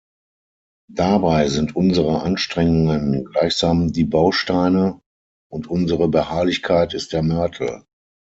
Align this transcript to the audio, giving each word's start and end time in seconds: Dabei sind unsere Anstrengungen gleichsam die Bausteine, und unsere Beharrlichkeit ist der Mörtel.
Dabei 0.91 1.47
sind 1.47 1.75
unsere 1.75 2.23
Anstrengungen 2.23 3.23
gleichsam 3.25 3.91
die 3.91 4.03
Bausteine, 4.03 4.99
und 5.47 5.67
unsere 5.67 6.07
Beharrlichkeit 6.07 6.95
ist 6.95 7.13
der 7.13 7.21
Mörtel. 7.21 7.85